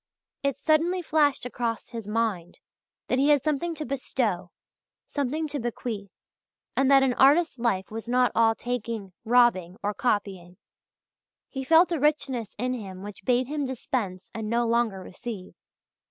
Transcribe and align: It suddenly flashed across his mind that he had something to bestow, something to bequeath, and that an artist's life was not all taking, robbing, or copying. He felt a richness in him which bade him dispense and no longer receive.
It 0.41 0.57
suddenly 0.57 1.03
flashed 1.03 1.45
across 1.45 1.89
his 1.89 2.07
mind 2.07 2.59
that 3.07 3.19
he 3.19 3.29
had 3.29 3.43
something 3.43 3.75
to 3.75 3.85
bestow, 3.85 4.49
something 5.05 5.47
to 5.49 5.59
bequeath, 5.59 6.09
and 6.75 6.89
that 6.89 7.03
an 7.03 7.13
artist's 7.13 7.59
life 7.59 7.91
was 7.91 8.07
not 8.07 8.31
all 8.33 8.55
taking, 8.55 9.13
robbing, 9.25 9.77
or 9.83 9.93
copying. 9.93 10.57
He 11.49 11.63
felt 11.63 11.91
a 11.91 11.99
richness 11.99 12.55
in 12.57 12.73
him 12.73 13.03
which 13.03 13.25
bade 13.25 13.45
him 13.45 13.67
dispense 13.67 14.31
and 14.33 14.49
no 14.49 14.65
longer 14.65 15.03
receive. 15.03 15.53